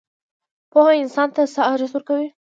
پوهه 0.71 0.93
انسان 1.03 1.29
ته 1.35 1.41
څه 1.53 1.61
ارزښت 1.73 1.93
ورکوي؟ 1.95 2.27